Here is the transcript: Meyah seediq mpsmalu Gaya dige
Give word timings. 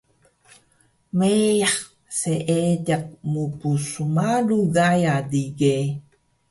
Meyah 1.17 1.77
seediq 2.19 3.05
mpsmalu 3.31 4.57
Gaya 4.73 5.15
dige 5.29 5.75